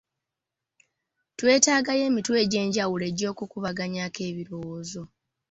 Twetagayo 1.37 2.03
emitwe 2.09 2.35
egy'enjawulo 2.43 3.03
egy’okukubaganyaako 3.09 4.19
ebirowoozo. 4.29 5.03